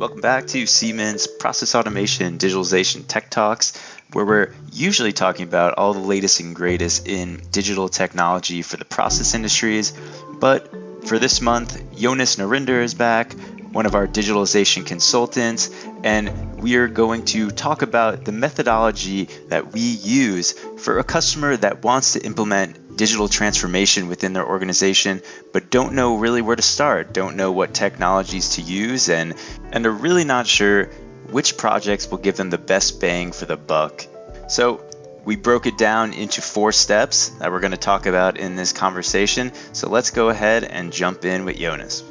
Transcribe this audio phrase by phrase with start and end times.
[0.00, 3.78] Welcome back to Siemens Process Automation Digitalization Tech Talks,
[4.14, 8.86] where we're usually talking about all the latest and greatest in digital technology for the
[8.86, 9.92] process industries.
[10.40, 10.72] But
[11.06, 13.34] for this month, Jonas Narinder is back,
[13.72, 15.68] one of our digitalization consultants,
[16.02, 21.58] and we are going to talk about the methodology that we use for a customer
[21.58, 25.22] that wants to implement digital transformation within their organization,
[25.52, 29.34] but don't know really where to start, don't know what technologies to use, and,
[29.72, 30.86] and are really not sure
[31.30, 34.06] which projects will give them the best bang for the buck.
[34.48, 34.84] So,
[35.24, 38.72] we broke it down into four steps that we're going to talk about in this
[38.72, 39.52] conversation.
[39.72, 42.02] So, let's go ahead and jump in with Jonas.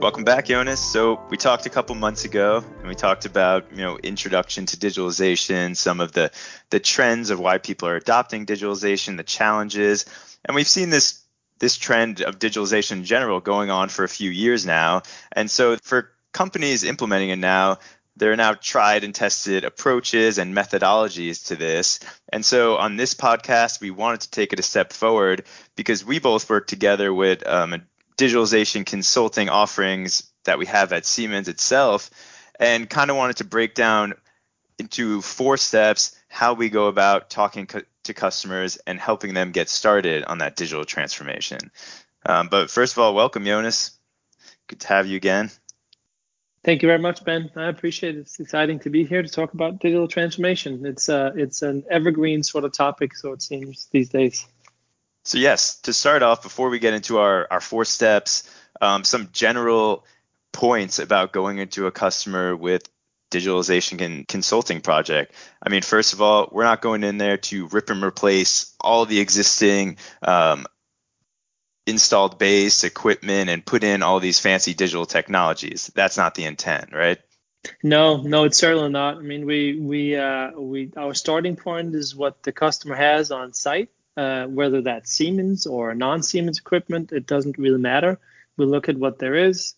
[0.00, 0.80] Welcome back, Jonas.
[0.80, 4.78] So we talked a couple months ago, and we talked about you know introduction to
[4.78, 6.30] digitalization, some of the
[6.70, 10.06] the trends of why people are adopting digitalization, the challenges,
[10.46, 11.22] and we've seen this
[11.58, 15.02] this trend of digitalization in general going on for a few years now.
[15.32, 17.78] And so for companies implementing it now,
[18.16, 22.00] there are now tried and tested approaches and methodologies to this.
[22.32, 25.44] And so on this podcast, we wanted to take it a step forward
[25.76, 27.82] because we both work together with um,
[28.20, 32.10] digitalization consulting offerings that we have at Siemens itself
[32.58, 34.12] and kind of wanted to break down
[34.78, 39.68] into four steps how we go about talking co- to customers and helping them get
[39.68, 41.58] started on that digital transformation.
[42.26, 43.98] Um, but first of all, welcome, Jonas.
[44.68, 45.50] Good to have you again.
[46.62, 47.50] Thank you very much, Ben.
[47.56, 48.20] I appreciate it.
[48.20, 50.84] It's exciting to be here to talk about digital transformation.
[50.84, 54.46] It's uh, it's an evergreen sort of topic, so it seems these days.
[55.30, 59.28] So yes, to start off, before we get into our, our four steps, um, some
[59.32, 60.04] general
[60.52, 62.82] points about going into a customer with
[63.30, 65.32] digitalization consulting project.
[65.62, 69.06] I mean, first of all, we're not going in there to rip and replace all
[69.06, 70.66] the existing um,
[71.86, 75.92] installed base equipment and put in all these fancy digital technologies.
[75.94, 77.18] That's not the intent, right?
[77.84, 79.18] No, no, it's certainly not.
[79.18, 83.52] I mean, we we uh, we our starting point is what the customer has on
[83.52, 88.18] site, uh, whether that's Siemens or non-Siemens equipment, it doesn't really matter.
[88.56, 89.74] We look at what there is,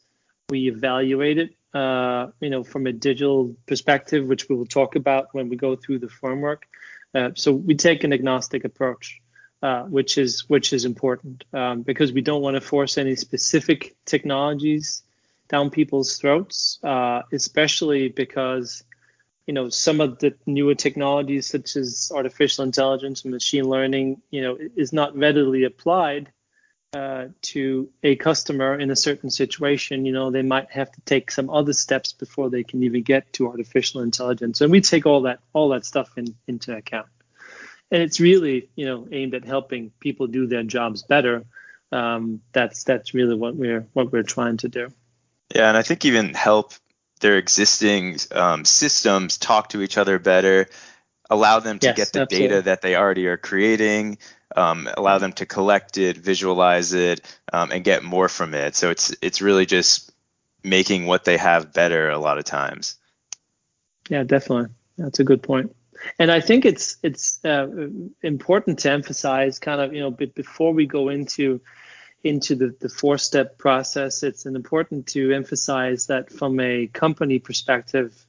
[0.49, 5.29] we evaluate it, uh, you know, from a digital perspective, which we will talk about
[5.33, 6.67] when we go through the framework.
[7.15, 9.21] Uh, so we take an agnostic approach,
[9.63, 13.95] uh, which is which is important um, because we don't want to force any specific
[14.07, 15.03] technologies
[15.49, 18.85] down people's throats, uh, especially because
[19.47, 24.43] you know some of the newer technologies such as artificial intelligence and machine learning you
[24.43, 26.31] know is not readily applied
[26.95, 31.31] uh, to a customer in a certain situation you know they might have to take
[31.31, 34.61] some other steps before they can even get to artificial intelligence.
[34.61, 37.07] And we take all that all that stuff in, into account.
[37.91, 41.45] And it's really you know aimed at helping people do their jobs better.
[41.91, 44.93] Um, that's that's really what we're what we're trying to do.
[45.55, 46.73] Yeah and i think even help
[47.23, 50.69] their existing um, systems talk to each other better,
[51.31, 52.49] allow them to yes, get the absolutely.
[52.49, 54.19] data that they already are creating,
[54.55, 57.23] um, allow them to collect it, visualize it,
[57.53, 58.77] um, and get more from it.
[58.77, 60.13] So it's it's really just
[60.63, 62.97] making what they have better a lot of times.
[64.11, 64.75] Yeah, definitely.
[64.99, 65.75] That's a good point.
[66.19, 67.69] And I think it's it's uh,
[68.23, 71.61] important to emphasize, kind of, you know, before we go into
[72.25, 78.27] into the, the four step process, it's important to emphasize that from a company perspective,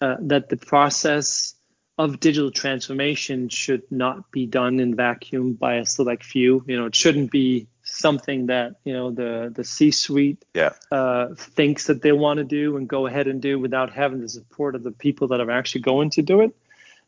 [0.00, 1.54] uh, that the process
[1.96, 6.64] of digital transformation should not be done in vacuum by a select few.
[6.66, 10.72] You know, it shouldn't be something that you know the the C-suite yeah.
[10.90, 14.28] uh, thinks that they want to do and go ahead and do without having the
[14.28, 16.56] support of the people that are actually going to do it.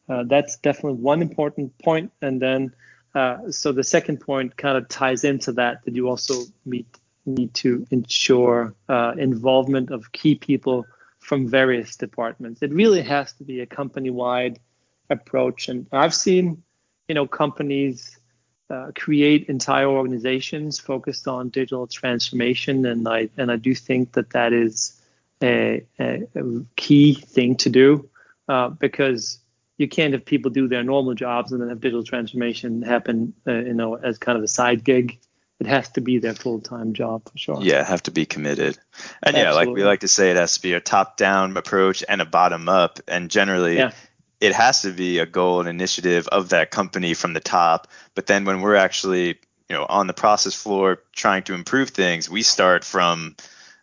[0.08, 2.12] Uh, that's definitely one important point.
[2.22, 2.74] And then
[3.16, 6.34] uh, so the second point kind of ties into that that you also
[6.66, 6.86] meet,
[7.24, 10.84] need to ensure uh, involvement of key people
[11.18, 12.62] from various departments.
[12.62, 14.60] It really has to be a company-wide
[15.08, 16.62] approach, and I've seen,
[17.08, 18.20] you know, companies
[18.68, 24.30] uh, create entire organizations focused on digital transformation, and I and I do think that
[24.30, 25.00] that is
[25.42, 26.42] a, a, a
[26.76, 28.10] key thing to do
[28.46, 29.38] uh, because
[29.78, 33.52] you can't have people do their normal jobs and then have digital transformation happen, uh,
[33.52, 35.18] you know, as kind of a side gig.
[35.58, 37.58] It has to be their full time job for sure.
[37.62, 38.78] Yeah, have to be committed.
[39.22, 39.40] And Absolutely.
[39.40, 42.20] yeah, like we like to say, it has to be a top down approach and
[42.20, 43.00] a bottom up.
[43.08, 43.92] And generally, yeah.
[44.38, 47.88] it has to be a goal and initiative of that company from the top.
[48.14, 49.28] But then when we're actually,
[49.68, 53.34] you know, on the process floor trying to improve things, we start from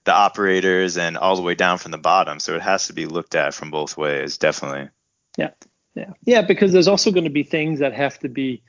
[0.04, 2.40] the operators and all the way down from the bottom.
[2.40, 4.90] So it has to be looked at from both ways, definitely.
[5.38, 5.52] Yeah.
[5.96, 8.64] Yeah, yeah, because there's also going to be things that have to be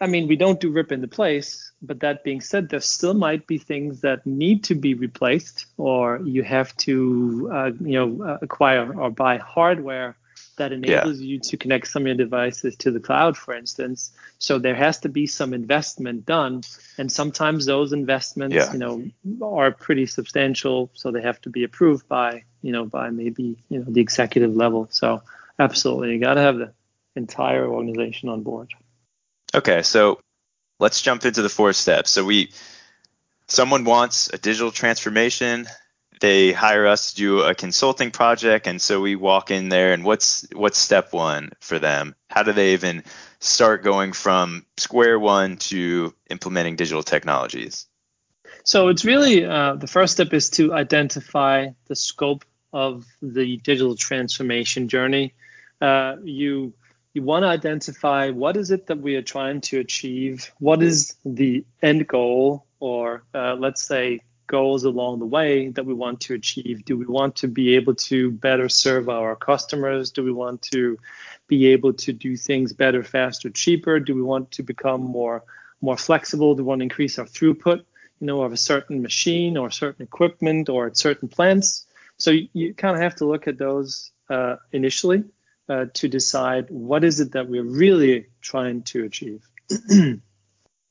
[0.00, 3.46] I mean, we don't do rip into place, but that being said, there still might
[3.46, 8.38] be things that need to be replaced, or you have to, uh, you know, uh,
[8.40, 10.16] acquire or buy hardware
[10.56, 11.26] that enables yeah.
[11.26, 14.12] you to connect some of your devices to the cloud, for instance.
[14.38, 16.62] So there has to be some investment done,
[16.96, 18.72] and sometimes those investments, yeah.
[18.72, 19.10] you know,
[19.42, 20.90] are pretty substantial.
[20.94, 24.54] So they have to be approved by, you know, by maybe you know the executive
[24.54, 24.86] level.
[24.90, 25.22] So
[25.58, 26.72] absolutely, you got to have the
[27.16, 28.70] entire organization on board.
[29.54, 30.20] Okay, so
[30.78, 32.10] let's jump into the four steps.
[32.10, 32.52] So we,
[33.46, 35.66] someone wants a digital transformation.
[36.20, 40.04] They hire us to do a consulting project and so we walk in there and
[40.04, 42.16] what's what's step one for them?
[42.28, 43.04] How do they even
[43.38, 47.86] start going from square one to implementing digital technologies?
[48.64, 53.94] So it's really uh, the first step is to identify the scope of the digital
[53.94, 55.34] transformation journey
[55.80, 56.72] uh, you
[57.14, 61.16] you want to identify what is it that we are trying to achieve what is
[61.24, 66.34] the end goal or uh, let's say goals along the way that we want to
[66.34, 66.84] achieve?
[66.84, 70.10] Do we want to be able to better serve our customers?
[70.10, 70.98] Do we want to
[71.46, 74.00] be able to do things better, faster, cheaper?
[74.00, 75.44] Do we want to become more
[75.80, 76.56] more flexible?
[76.56, 77.84] Do we want to increase our throughput,
[78.20, 81.86] you know, of a certain machine or certain equipment or at certain plants?
[82.16, 85.24] So you, you kind of have to look at those uh, initially
[85.68, 89.46] uh, to decide what is it that we're really trying to achieve.
[89.90, 90.22] and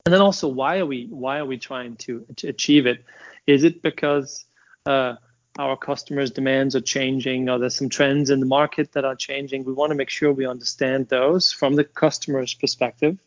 [0.04, 3.04] then also why are we why are we trying to, achieve it
[3.46, 4.44] is it because
[4.86, 5.14] uh,
[5.58, 9.64] our customers' demands are changing, or there's some trends in the market that are changing?
[9.64, 13.18] We want to make sure we understand those from the customer's perspective,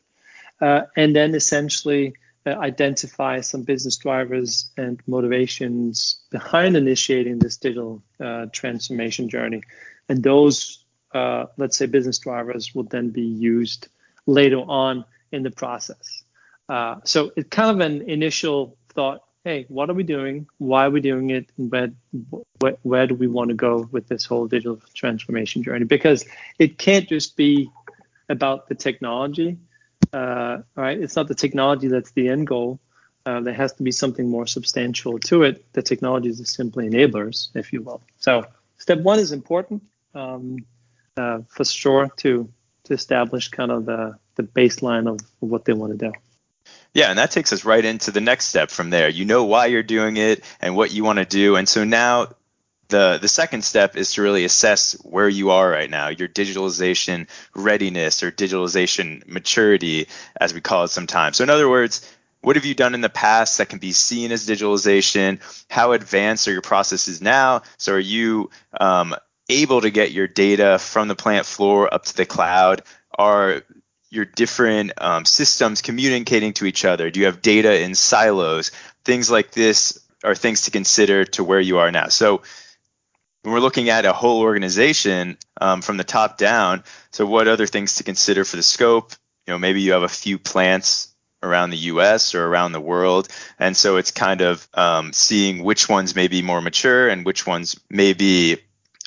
[0.61, 2.13] uh, and then essentially
[2.45, 9.63] uh, identify some business drivers and motivations behind initiating this digital uh, transformation journey.
[10.07, 10.83] And those,
[11.13, 13.87] uh, let's say, business drivers will then be used
[14.25, 16.23] later on in the process.
[16.69, 20.47] Uh, so it's kind of an initial thought hey, what are we doing?
[20.59, 21.49] Why are we doing it?
[21.57, 21.91] Where,
[22.59, 25.85] where, where do we want to go with this whole digital transformation journey?
[25.85, 26.25] Because
[26.59, 27.71] it can't just be
[28.29, 29.57] about the technology,
[30.13, 30.99] uh, right?
[30.99, 32.79] It's not the technology that's the end goal.
[33.25, 35.73] Uh, there has to be something more substantial to it.
[35.73, 38.01] The technologies are simply enablers, if you will.
[38.17, 38.45] So
[38.77, 39.83] step one is important
[40.13, 40.57] um,
[41.17, 42.51] uh, for sure to
[42.83, 46.13] to establish kind of the, the baseline of what they want to do.
[46.93, 49.07] Yeah, and that takes us right into the next step from there.
[49.07, 51.55] You know why you're doing it and what you want to do.
[51.55, 52.27] And so now
[52.89, 57.27] the the second step is to really assess where you are right now, your digitalization
[57.55, 60.07] readiness or digitalization maturity,
[60.39, 61.37] as we call it sometimes.
[61.37, 62.05] So in other words,
[62.41, 65.39] what have you done in the past that can be seen as digitalization?
[65.69, 67.61] How advanced are your processes now?
[67.77, 68.49] So are you
[68.79, 69.15] um,
[69.49, 72.83] able to get your data from the plant floor up to the cloud?
[73.17, 73.63] Are
[74.09, 77.09] your different um, systems communicating to each other?
[77.09, 78.71] Do you have data in silos?
[79.05, 82.09] Things like this are things to consider to where you are now.
[82.09, 82.41] So
[83.41, 87.65] when we're looking at a whole organization um, from the top down, so what other
[87.65, 89.13] things to consider for the scope?
[89.47, 91.07] You know, maybe you have a few plants
[91.41, 92.35] around the U.S.
[92.35, 93.27] or around the world,
[93.57, 97.47] and so it's kind of um, seeing which ones may be more mature and which
[97.47, 98.57] ones may be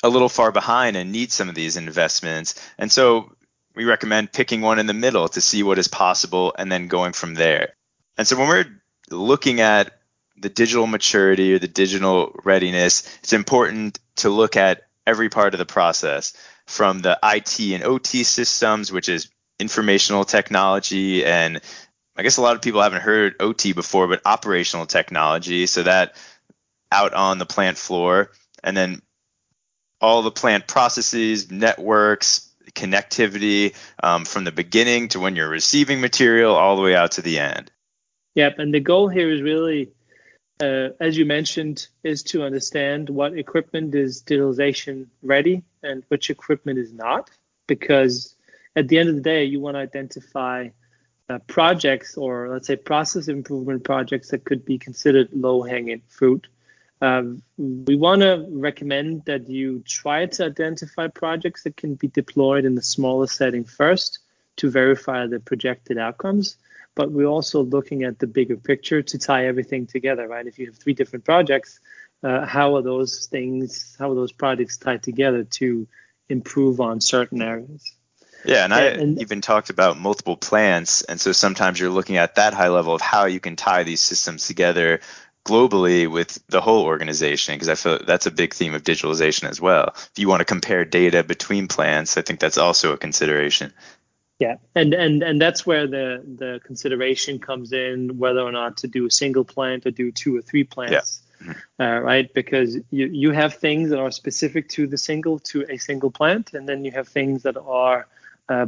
[0.03, 2.55] a little far behind and need some of these investments.
[2.77, 3.31] And so
[3.75, 7.13] we recommend picking one in the middle to see what is possible and then going
[7.13, 7.73] from there.
[8.17, 9.99] And so when we're looking at
[10.37, 15.59] the digital maturity or the digital readiness, it's important to look at every part of
[15.59, 16.33] the process
[16.65, 19.29] from the IT and OT systems, which is
[19.59, 21.61] informational technology and
[22.17, 25.65] I guess a lot of people haven't heard OT before, but operational technology.
[25.65, 26.15] So that
[26.91, 28.31] out on the plant floor,
[28.63, 29.01] and then
[30.01, 36.53] all the plant processes, networks, connectivity um, from the beginning to when you're receiving material
[36.55, 37.71] all the way out to the end.
[38.35, 39.91] Yep, and the goal here is really,
[40.59, 46.77] uh, as you mentioned, is to understand what equipment is digitalization ready and which equipment
[46.77, 47.29] is not,
[47.67, 48.35] because
[48.75, 50.69] at the end of the day, you want to identify
[51.29, 56.47] uh, projects or let's say process improvement projects that could be considered low hanging fruit
[57.01, 62.65] um, we want to recommend that you try to identify projects that can be deployed
[62.65, 64.19] in the smallest setting first
[64.57, 66.57] to verify the projected outcomes.
[66.95, 70.47] But we're also looking at the bigger picture to tie everything together, right?
[70.47, 71.81] If you have three different projects,
[72.23, 75.87] uh, how are those things, how are those projects tied together to
[76.29, 77.93] improve on certain areas?
[78.45, 81.01] Yeah, and I and, even talked about multiple plans.
[81.01, 84.01] And so sometimes you're looking at that high level of how you can tie these
[84.01, 85.01] systems together
[85.45, 89.61] globally with the whole organization because I feel that's a big theme of digitalization as
[89.61, 89.93] well.
[89.95, 93.71] If you want to compare data between plants, I think that's also a consideration.
[94.39, 98.87] Yeah, and and and that's where the the consideration comes in, whether or not to
[98.87, 101.21] do a single plant or do two or three plants.
[101.45, 101.53] Yeah.
[101.79, 102.33] Uh, right?
[102.33, 106.53] Because you, you have things that are specific to the single to a single plant,
[106.53, 108.07] and then you have things that are
[108.47, 108.67] uh,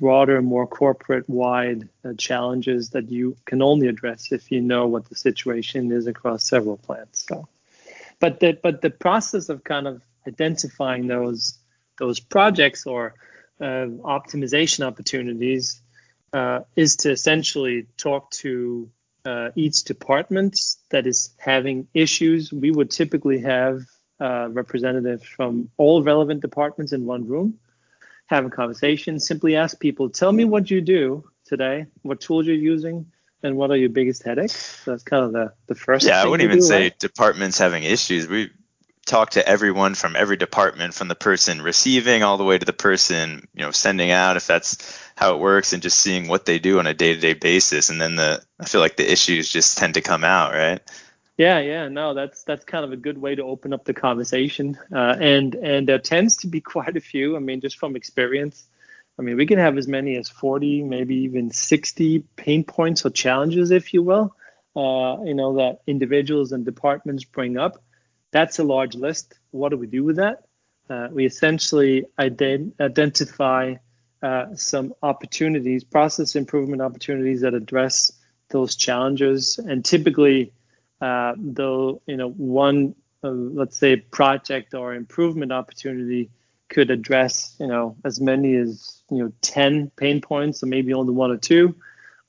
[0.00, 5.04] broader, more corporate wide uh, challenges that you can only address if you know what
[5.08, 7.26] the situation is across several plants.
[7.28, 7.48] So,
[8.20, 11.58] but the but the process of kind of identifying those
[11.98, 13.14] those projects or
[13.60, 15.82] uh, optimization opportunities
[16.32, 18.90] uh, is to essentially talk to
[19.24, 20.58] uh, each department
[20.90, 22.52] that is having issues.
[22.52, 23.82] We would typically have
[24.20, 27.58] uh, representatives from all relevant departments in one room,
[28.28, 29.18] have a conversation.
[29.18, 33.06] Simply ask people, tell me what you do today, what tools you're using,
[33.42, 34.82] and what are your biggest headaches.
[34.84, 36.06] So that's kind of the, the first.
[36.06, 36.98] Yeah, I wouldn't even do, say right?
[36.98, 38.26] departments having issues.
[38.26, 38.50] We
[39.06, 42.72] talk to everyone from every department, from the person receiving all the way to the
[42.72, 46.58] person you know sending out, if that's how it works, and just seeing what they
[46.58, 47.90] do on a day-to-day basis.
[47.90, 50.80] And then the I feel like the issues just tend to come out, right?
[51.38, 54.76] Yeah, yeah, no, that's that's kind of a good way to open up the conversation,
[54.92, 57.36] uh, and and there tends to be quite a few.
[57.36, 58.66] I mean, just from experience,
[59.18, 63.10] I mean, we can have as many as 40, maybe even 60 pain points or
[63.10, 64.34] challenges, if you will,
[64.76, 67.82] uh, you know, that individuals and departments bring up.
[68.32, 69.34] That's a large list.
[69.52, 70.44] What do we do with that?
[70.90, 73.76] Uh, we essentially ident- identify
[74.22, 78.12] uh, some opportunities, process improvement opportunities that address
[78.50, 80.52] those challenges, and typically
[81.00, 86.30] uh, though you know one uh, let's say project or improvement opportunity
[86.68, 91.12] could address you know as many as you know 10 pain points or maybe only
[91.12, 91.74] one or two.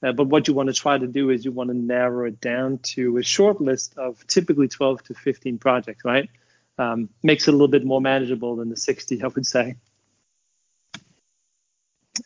[0.02, 2.40] Uh, but what you want to try to do is you want to narrow it
[2.40, 6.30] down to a short list of typically 12 to 15 projects right?
[6.78, 9.76] Um, makes it a little bit more manageable than the 60 i would say.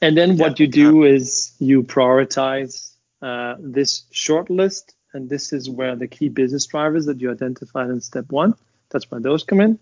[0.02, 5.70] And then what you do is you prioritize uh, this short list and this is
[5.70, 8.56] where the key business drivers that you identified in step one,
[8.90, 9.80] that's where those come in,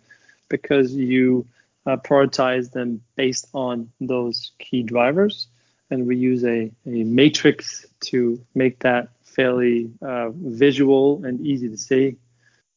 [0.49, 1.45] because you
[1.85, 5.47] uh, prioritize them based on those key drivers.
[5.89, 11.77] And we use a, a matrix to make that fairly uh, visual and easy to
[11.77, 12.17] see.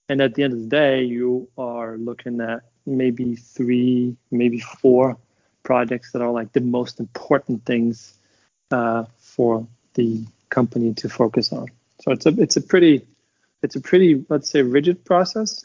[0.08, 5.16] And at the end of the day, you are looking at maybe three, maybe four
[5.62, 8.18] projects that are like the most important things
[8.70, 11.68] uh, for the company to focus on.
[12.04, 13.06] So it's a it's a pretty
[13.62, 15.64] it's a pretty let's say rigid process,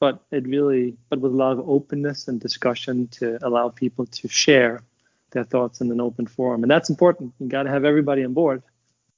[0.00, 4.26] but it really but with a lot of openness and discussion to allow people to
[4.26, 4.82] share
[5.30, 7.34] their thoughts in an open forum, and that's important.
[7.38, 8.64] You got to have everybody on board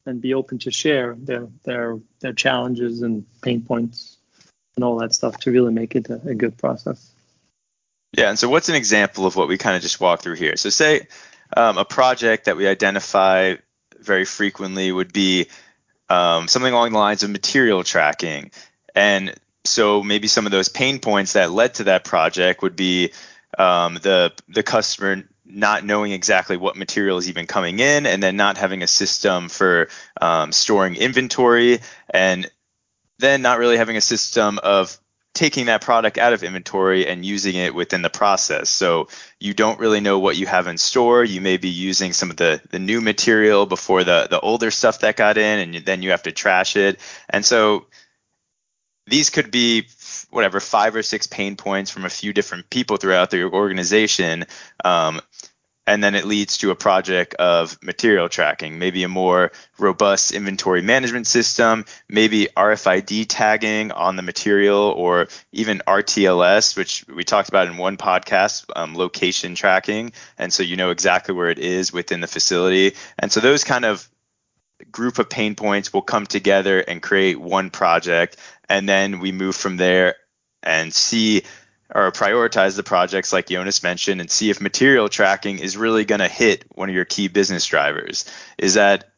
[0.04, 4.18] and be open to share their their their challenges and pain points
[4.76, 7.10] and all that stuff to really make it a, a good process.
[8.12, 10.56] Yeah, and so what's an example of what we kind of just walked through here?
[10.56, 11.08] So say
[11.56, 13.54] um, a project that we identify
[14.00, 15.48] very frequently would be
[16.08, 18.50] um, something along the lines of material tracking.
[18.94, 19.34] And
[19.64, 23.12] so maybe some of those pain points that led to that project would be
[23.58, 28.36] um, the the customer not knowing exactly what material is even coming in, and then
[28.36, 29.88] not having a system for
[30.20, 32.50] um, storing inventory, and
[33.18, 34.98] then not really having a system of
[35.34, 38.68] taking that product out of inventory and using it within the process.
[38.70, 39.08] So
[39.38, 41.22] you don't really know what you have in store.
[41.22, 45.00] You may be using some of the, the new material before the, the older stuff
[45.00, 46.98] that got in, and then you have to trash it.
[47.30, 47.86] And so
[49.06, 49.86] these could be
[50.30, 54.44] whatever five or six pain points from a few different people throughout the organization
[54.84, 55.20] um,
[55.88, 60.82] and then it leads to a project of material tracking, maybe a more robust inventory
[60.82, 67.68] management system, maybe RFID tagging on the material, or even RTLS, which we talked about
[67.68, 70.12] in one podcast, um, location tracking.
[70.36, 72.94] And so you know exactly where it is within the facility.
[73.18, 74.06] And so those kind of
[74.92, 78.36] group of pain points will come together and create one project.
[78.68, 80.16] And then we move from there
[80.62, 81.44] and see
[81.94, 86.20] or prioritize the projects like Jonas mentioned and see if material tracking is really going
[86.20, 88.30] to hit one of your key business drivers.
[88.58, 89.12] Is that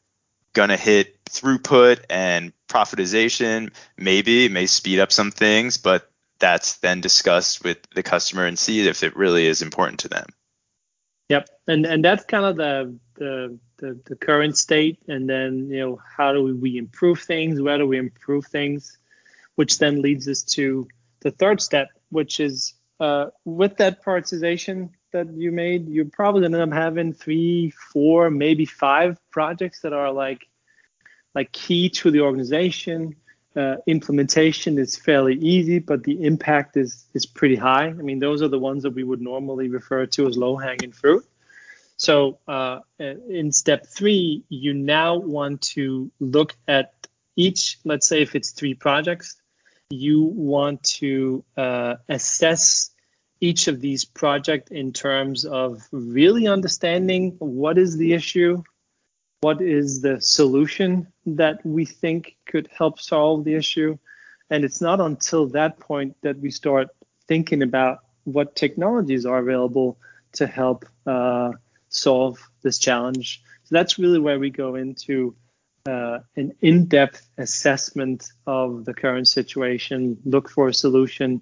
[0.52, 3.72] going to hit throughput and profitization?
[3.96, 8.58] Maybe it may speed up some things, but that's then discussed with the customer and
[8.58, 10.26] see if it really is important to them.
[11.28, 15.78] Yep, and and that's kind of the the the, the current state, and then you
[15.78, 17.60] know how do we improve things?
[17.60, 18.98] Where do we improve things?
[19.54, 20.88] Which then leads us to
[21.20, 26.54] the third step, which is uh, with that prioritization that you made, you're probably end
[26.54, 30.46] up having three, four, maybe five projects that are like
[31.34, 33.16] like key to the organization.
[33.56, 37.86] Uh, implementation is fairly easy, but the impact is is pretty high.
[37.86, 40.92] I mean, those are the ones that we would normally refer to as low hanging
[40.92, 41.24] fruit.
[41.96, 46.94] So uh, in step three, you now want to look at
[47.36, 49.39] each, let's say if it's three projects,
[49.90, 52.90] you want to uh, assess
[53.40, 58.62] each of these projects in terms of really understanding what is the issue,
[59.40, 63.96] what is the solution that we think could help solve the issue.
[64.50, 66.88] And it's not until that point that we start
[67.26, 69.98] thinking about what technologies are available
[70.32, 71.52] to help uh,
[71.88, 73.42] solve this challenge.
[73.64, 75.34] So that's really where we go into
[75.86, 81.40] uh, an in-depth assessment of the current situation, look for a solution.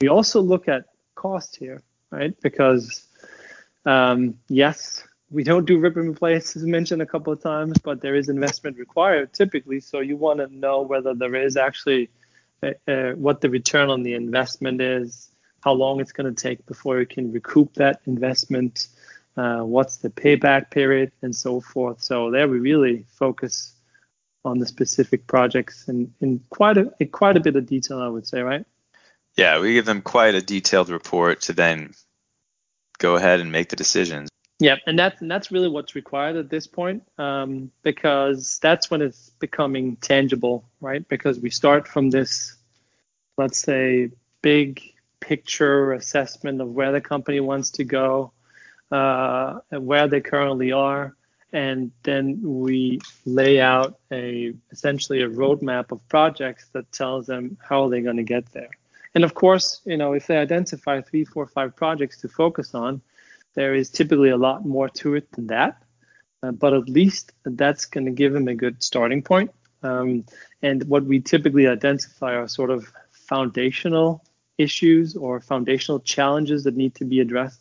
[0.00, 2.34] We also look at cost here, right?
[2.40, 3.06] Because
[3.86, 8.00] um, yes, we don't do rip and replace as mentioned a couple of times, but
[8.00, 9.80] there is investment required typically.
[9.80, 12.10] So you want to know whether there is actually
[12.62, 15.30] uh, uh, what the return on the investment is,
[15.62, 18.88] how long it's going to take before you can recoup that investment,
[19.36, 22.02] uh, what's the payback period, and so forth.
[22.02, 23.74] So there we really focus
[24.44, 28.08] on the specific projects in, in quite a in quite a bit of detail, I
[28.08, 28.64] would say, right?
[29.36, 31.94] Yeah, we give them quite a detailed report to then
[32.98, 34.28] go ahead and make the decisions.
[34.58, 39.00] Yeah, and that's and that's really what's required at this point, um, because that's when
[39.00, 41.06] it's becoming tangible, right?
[41.08, 42.56] Because we start from this,
[43.38, 44.10] let's say,
[44.42, 44.82] big
[45.20, 48.32] picture assessment of where the company wants to go,
[48.90, 51.14] uh, where they currently are,
[51.52, 57.88] and then we lay out a essentially a roadmap of projects that tells them how
[57.88, 58.70] they're going to get there.
[59.14, 63.02] And of course, you know, if they identify three, four, five projects to focus on,
[63.54, 65.82] there is typically a lot more to it than that.
[66.42, 69.50] Uh, but at least that's going to give them a good starting point.
[69.82, 70.24] Um,
[70.62, 74.24] and what we typically identify are sort of foundational
[74.58, 77.60] issues or foundational challenges that need to be addressed.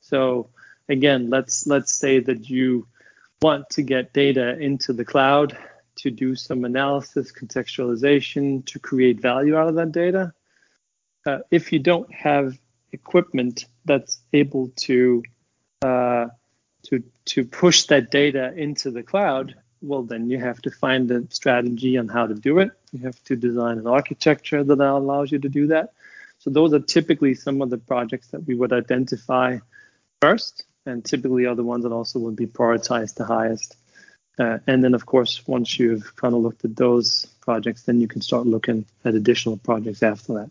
[0.00, 0.50] So
[0.88, 2.86] again, let's let's say that you
[3.42, 5.56] want to get data into the cloud
[5.96, 10.32] to do some analysis, contextualization, to create value out of that data.
[11.26, 12.58] Uh, if you don't have
[12.92, 15.22] equipment that's able to
[15.82, 16.26] uh,
[16.84, 21.24] to to push that data into the cloud, well, then you have to find a
[21.30, 22.70] strategy on how to do it.
[22.92, 25.92] You have to design an architecture that allows you to do that.
[26.38, 29.58] So those are typically some of the projects that we would identify
[30.20, 33.76] first, and typically are the ones that also would be prioritized the highest.
[34.38, 38.08] Uh, and then, of course, once you've kind of looked at those projects, then you
[38.08, 40.50] can start looking at additional projects after that.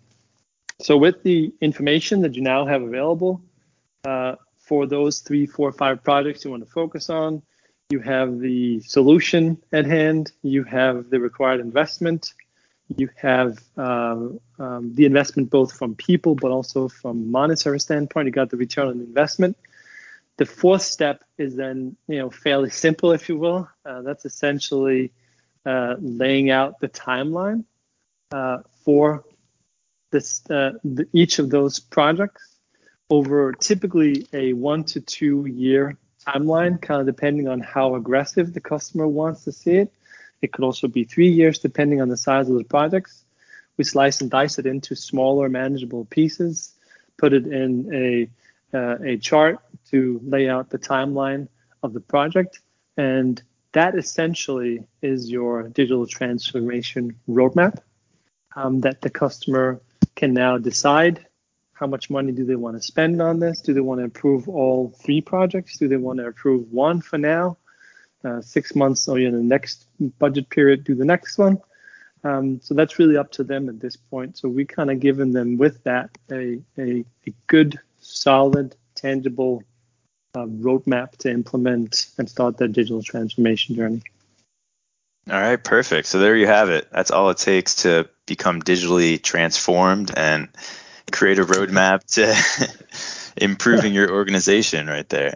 [0.81, 3.41] So with the information that you now have available
[4.05, 7.41] uh, for those three, four, five projects you want to focus on,
[7.89, 12.33] you have the solution at hand, you have the required investment,
[12.97, 18.25] you have um, um, the investment both from people but also from monetary standpoint.
[18.25, 19.57] You got the return on investment.
[20.37, 23.69] The fourth step is then you know fairly simple, if you will.
[23.85, 25.11] Uh, that's essentially
[25.65, 27.65] uh, laying out the timeline
[28.31, 29.25] uh, for
[30.11, 32.57] this uh, the, each of those projects
[33.09, 38.61] over typically a one to two year timeline, kind of depending on how aggressive the
[38.61, 39.93] customer wants to see it.
[40.41, 43.23] It could also be three years, depending on the size of the projects.
[43.77, 46.73] We slice and dice it into smaller, manageable pieces,
[47.17, 48.29] put it in a
[48.75, 49.59] uh, a chart
[49.93, 51.47] to lay out the timeline
[51.83, 52.59] of the project,
[52.97, 53.41] and
[53.73, 57.77] that essentially is your digital transformation roadmap
[58.55, 59.79] um, that the customer
[60.15, 61.25] can now decide
[61.73, 63.61] how much money do they want to spend on this?
[63.61, 65.77] Do they want to approve all three projects?
[65.77, 67.57] Do they want to approve one for now?
[68.23, 69.85] Uh, six months or in the next
[70.17, 71.57] budget period do the next one.
[72.23, 74.37] Um, so that's really up to them at this point.
[74.37, 79.61] So we kind of given them with that a, a, a good, solid, tangible
[80.35, 84.01] uh, roadmap to implement and start their digital transformation journey.
[85.29, 86.07] All right, perfect.
[86.07, 86.87] So there you have it.
[86.91, 90.49] That's all it takes to become digitally transformed and
[91.11, 95.35] create a roadmap to improving your organization right there.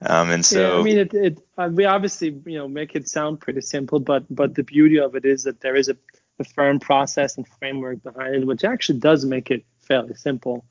[0.00, 3.08] Um, and so, yeah, I mean, it, it uh, we obviously you know make it
[3.08, 5.96] sound pretty simple, but but the beauty of it is that there is a,
[6.38, 10.64] a firm process and framework behind it, which actually does make it fairly simple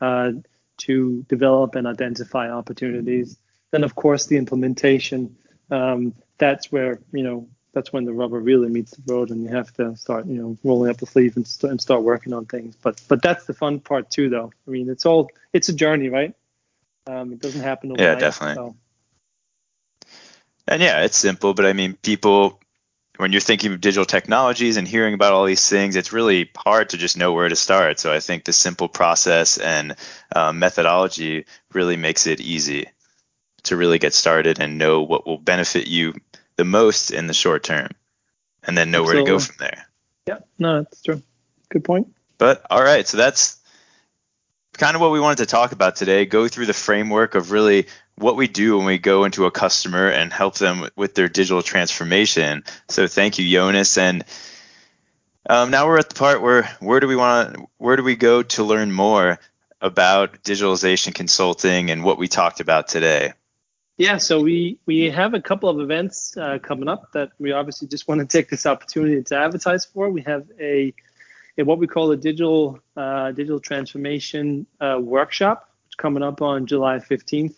[0.00, 0.32] uh,
[0.78, 3.38] to develop and identify opportunities.
[3.70, 5.36] Then, of course, the implementation.
[5.70, 9.48] Um, that's where you know that's when the rubber really meets the road, and you
[9.48, 12.46] have to start you know rolling up the sleeve and, st- and start working on
[12.46, 12.76] things.
[12.76, 14.52] But but that's the fun part too, though.
[14.66, 16.34] I mean, it's all it's a journey, right?
[17.06, 18.14] Um, it doesn't happen overnight.
[18.14, 18.54] Yeah, definitely.
[18.54, 18.76] So.
[20.66, 22.60] And yeah, it's simple, but I mean, people,
[23.16, 26.88] when you're thinking of digital technologies and hearing about all these things, it's really hard
[26.90, 28.00] to just know where to start.
[28.00, 29.94] So I think the simple process and
[30.34, 32.86] um, methodology really makes it easy.
[33.64, 36.14] to really get started and know what will benefit you
[36.56, 37.88] the most in the short term,
[38.62, 39.30] and then know Absolutely.
[39.32, 39.86] where to go from there.
[40.26, 41.22] Yeah, no, that's true.
[41.70, 42.14] Good point.
[42.38, 43.58] But all right, so that's
[44.74, 46.26] kind of what we wanted to talk about today.
[46.26, 50.08] Go through the framework of really what we do when we go into a customer
[50.08, 52.64] and help them with their digital transformation.
[52.88, 53.98] So thank you, Jonas.
[53.98, 54.24] And
[55.48, 58.42] um, now we're at the part where where do we want where do we go
[58.42, 59.38] to learn more
[59.80, 63.32] about digitalization consulting and what we talked about today?
[63.96, 67.86] Yeah, so we we have a couple of events uh, coming up that we obviously
[67.86, 70.10] just want to take this opportunity to advertise for.
[70.10, 70.92] We have a,
[71.58, 76.98] a what we call a digital uh, digital transformation uh, workshop coming up on July
[76.98, 77.54] 15th.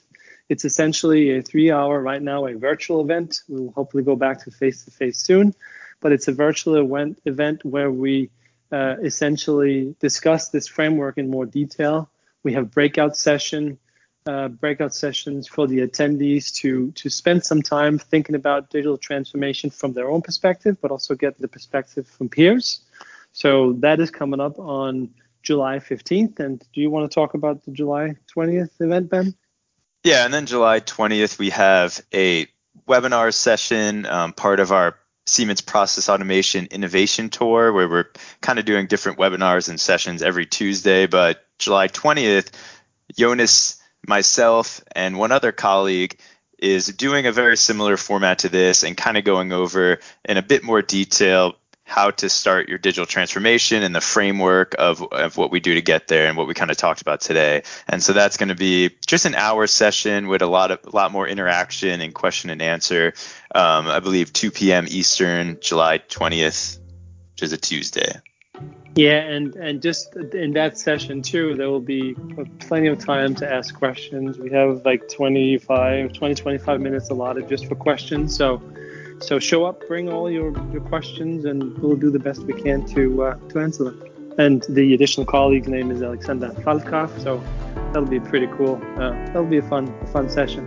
[0.48, 3.42] It's essentially a three-hour right now a virtual event.
[3.48, 5.54] We'll hopefully go back to face-to-face soon,
[6.00, 8.30] but it's a virtual event event where we
[8.70, 12.10] uh, essentially discuss this framework in more detail.
[12.42, 13.78] We have breakout session
[14.26, 19.70] uh, breakout sessions for the attendees to to spend some time thinking about digital transformation
[19.70, 22.80] from their own perspective, but also get the perspective from peers.
[23.32, 25.10] So that is coming up on
[25.42, 26.40] July 15th.
[26.40, 29.34] And do you want to talk about the July 20th event, Ben?
[30.04, 32.46] Yeah, and then July 20th we have a
[32.88, 38.64] webinar session, um, part of our Siemens Process Automation Innovation Tour, where we're kind of
[38.64, 41.06] doing different webinars and sessions every Tuesday.
[41.06, 42.52] But July 20th,
[43.16, 46.18] Jonas myself and one other colleague
[46.58, 50.42] is doing a very similar format to this and kind of going over in a
[50.42, 55.52] bit more detail how to start your digital transformation and the framework of, of what
[55.52, 57.62] we do to get there and what we kind of talked about today.
[57.86, 60.90] And so that's going to be just an hour session with a lot of a
[60.90, 63.14] lot more interaction and question and answer.
[63.54, 64.86] Um, I believe 2 p.m.
[64.88, 66.80] Eastern, July 20th,
[67.34, 68.20] which is a Tuesday.
[68.96, 72.16] Yeah, and and just in that session too, there will be
[72.60, 74.38] plenty of time to ask questions.
[74.38, 78.34] We have like 25, 20, 25 minutes allotted just for questions.
[78.36, 78.60] So
[79.20, 82.84] so show up, bring all your, your questions, and we'll do the best we can
[82.86, 84.02] to uh, to answer them.
[84.38, 87.42] And the additional colleague's name is Alexander Falkov, so
[87.92, 88.76] that'll be pretty cool.
[88.96, 90.64] Uh, that'll be a fun a fun session.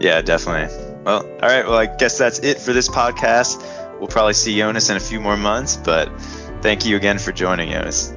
[0.00, 0.74] Yeah, definitely.
[1.04, 1.66] Well, all right.
[1.66, 3.58] Well, I guess that's it for this podcast.
[3.98, 6.08] We'll probably see Jonas in a few more months, but
[6.60, 8.12] Thank you again for joining us.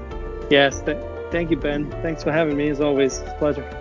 [0.50, 0.98] Yes, th-
[1.32, 1.92] thank you, Ben.
[2.02, 3.20] Thanks for having me as always.
[3.20, 3.81] It's a pleasure.